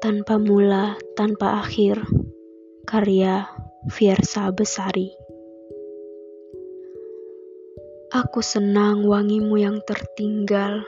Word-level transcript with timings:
Tanpa 0.00 0.40
mula, 0.40 0.96
tanpa 1.12 1.60
akhir. 1.60 2.00
Karya 2.88 3.44
Fiersa 3.92 4.48
Besari. 4.56 5.12
Aku 8.16 8.40
senang 8.40 9.04
wangimu 9.04 9.60
yang 9.60 9.84
tertinggal 9.84 10.80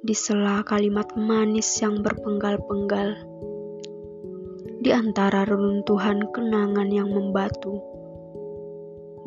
di 0.00 0.16
sela 0.16 0.64
kalimat 0.64 1.12
manis 1.12 1.68
yang 1.84 2.00
berpenggal-penggal 2.00 3.20
di 4.80 4.96
antara 4.96 5.44
runtuhan 5.44 6.24
kenangan 6.32 6.88
yang 6.88 7.12
membatu. 7.12 7.76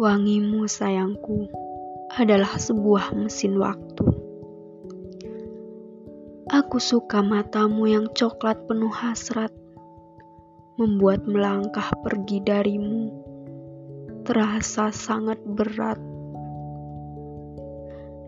Wangimu 0.01 0.65
sayangku 0.65 1.45
adalah 2.17 2.57
sebuah 2.57 3.13
mesin 3.13 3.61
waktu. 3.61 3.92
Aku 6.53 6.77
suka 6.77 7.25
matamu 7.25 7.89
yang 7.89 8.13
coklat 8.13 8.69
penuh 8.69 8.93
hasrat, 8.93 9.49
membuat 10.77 11.25
melangkah 11.25 11.89
pergi 12.05 12.45
darimu 12.45 13.09
terasa 14.21 14.93
sangat 14.93 15.41
berat. 15.41 15.97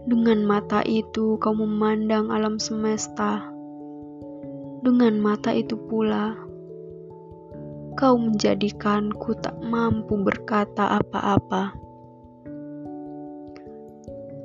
Dengan 0.10 0.42
mata 0.42 0.82
itu 0.82 1.38
kau 1.38 1.54
memandang 1.54 2.34
alam 2.34 2.58
semesta. 2.58 3.46
Dengan 4.82 5.22
mata 5.22 5.54
itu 5.54 5.78
pula 5.86 6.34
kau 7.94 8.18
menjadikanku 8.18 9.38
tak 9.38 9.54
mampu 9.62 10.18
berkata 10.18 10.98
apa-apa. 10.98 11.78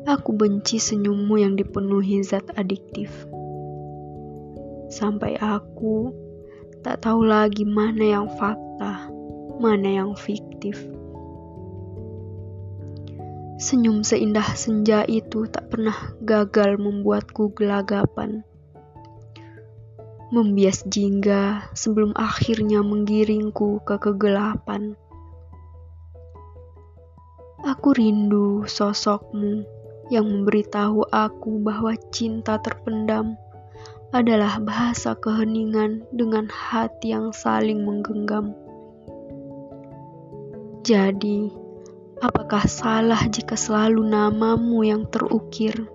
Aku 0.05 0.37
benci 0.37 0.77
senyummu 0.77 1.41
yang 1.41 1.57
dipenuhi 1.57 2.21
zat 2.21 2.45
adiktif 2.61 3.30
sampai 4.91 5.39
aku 5.39 6.11
tak 6.83 7.07
tahu 7.07 7.25
lagi 7.25 7.63
mana 7.63 8.21
yang 8.21 8.29
fakta, 8.35 9.07
mana 9.63 9.89
yang 10.03 10.13
fiktif. 10.19 10.77
Senyum 13.61 14.01
seindah 14.01 14.57
senja 14.57 15.05
itu 15.05 15.45
tak 15.47 15.69
pernah 15.69 15.95
gagal 16.25 16.81
membuatku 16.81 17.53
gelagapan. 17.53 18.43
Membias 20.33 20.81
jingga 20.89 21.69
sebelum 21.77 22.17
akhirnya 22.17 22.81
menggiringku 22.81 23.85
ke 23.85 24.01
kegelapan. 24.01 24.97
Aku 27.61 27.93
rindu 27.93 28.65
sosokmu 28.65 29.69
yang 30.09 30.25
memberitahu 30.25 31.05
aku 31.13 31.61
bahwa 31.61 31.93
cinta 32.09 32.57
terpendam 32.57 33.37
adalah 34.11 34.59
bahasa 34.59 35.15
keheningan 35.15 36.03
dengan 36.11 36.51
hati 36.51 37.15
yang 37.15 37.31
saling 37.31 37.87
menggenggam. 37.87 38.55
Jadi, 40.83 41.55
apakah 42.19 42.67
salah 42.67 43.23
jika 43.31 43.55
selalu 43.55 44.03
namamu 44.03 44.83
yang 44.83 45.07
terukir? 45.07 45.87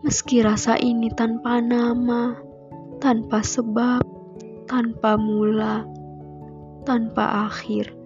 Meski 0.00 0.40
rasa 0.40 0.80
ini 0.80 1.12
tanpa 1.12 1.60
nama, 1.60 2.40
tanpa 3.04 3.44
sebab, 3.44 4.04
tanpa 4.64 5.20
mula, 5.20 5.84
tanpa 6.88 7.48
akhir. 7.48 8.03